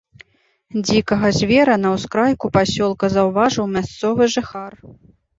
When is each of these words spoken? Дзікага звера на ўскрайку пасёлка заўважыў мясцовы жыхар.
Дзікага 0.85 1.27
звера 1.39 1.75
на 1.83 1.89
ўскрайку 1.95 2.49
пасёлка 2.55 3.05
заўважыў 3.17 3.65
мясцовы 3.75 4.23
жыхар. 4.37 4.73